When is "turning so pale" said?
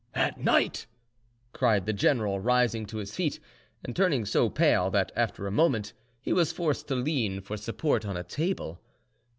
3.95-4.89